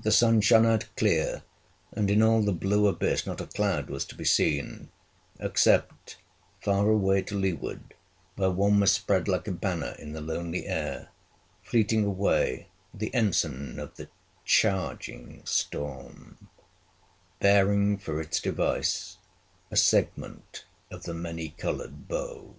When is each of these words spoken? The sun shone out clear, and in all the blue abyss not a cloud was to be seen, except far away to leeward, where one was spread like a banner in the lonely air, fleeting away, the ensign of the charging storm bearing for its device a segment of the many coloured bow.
The 0.00 0.12
sun 0.12 0.42
shone 0.42 0.64
out 0.64 0.84
clear, 0.96 1.42
and 1.90 2.08
in 2.08 2.22
all 2.22 2.40
the 2.40 2.52
blue 2.52 2.86
abyss 2.86 3.26
not 3.26 3.40
a 3.40 3.48
cloud 3.48 3.90
was 3.90 4.04
to 4.04 4.14
be 4.14 4.24
seen, 4.24 4.90
except 5.40 6.18
far 6.62 6.88
away 6.88 7.22
to 7.22 7.34
leeward, 7.36 7.94
where 8.36 8.52
one 8.52 8.78
was 8.78 8.92
spread 8.92 9.26
like 9.26 9.48
a 9.48 9.50
banner 9.50 9.96
in 9.98 10.12
the 10.12 10.20
lonely 10.20 10.66
air, 10.68 11.08
fleeting 11.64 12.04
away, 12.04 12.68
the 12.94 13.12
ensign 13.12 13.80
of 13.80 13.96
the 13.96 14.08
charging 14.44 15.44
storm 15.44 16.46
bearing 17.40 17.98
for 17.98 18.20
its 18.20 18.38
device 18.38 19.18
a 19.68 19.76
segment 19.76 20.64
of 20.92 21.02
the 21.02 21.12
many 21.14 21.48
coloured 21.48 22.06
bow. 22.06 22.54